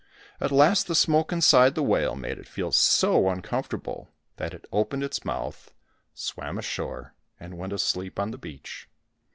[0.39, 5.03] At last the smoke inside the whale made it feel so uncomfortable that it opened
[5.03, 5.75] its mouth,
[6.15, 8.89] swam ashore, and went asleep on the beach.